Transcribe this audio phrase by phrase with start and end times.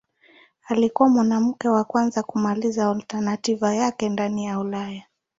[0.67, 5.03] Alikuwa mwanamke wa kwanza kumaliza alternativa yake ndani ya Ulaya.